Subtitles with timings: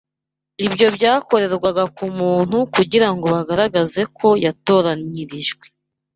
[0.65, 5.65] Ibyo byakorerwaga ku muntu kugira ngo bagaragaze ko yatoranyirijwe